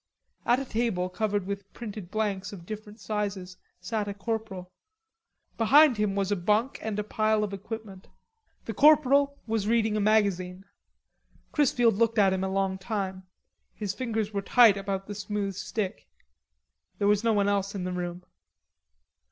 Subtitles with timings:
[0.47, 4.71] At a table covered with printed blanks of different size sat a corporal;
[5.59, 8.07] behind him was a bunk and a pile of equipment.
[8.65, 10.65] The corporal was reading a magazine.
[11.51, 13.27] Chrisfield looked at him a long time;
[13.75, 16.07] his fingers were tight about the smooth stick.
[16.97, 18.23] There was no one else in the room.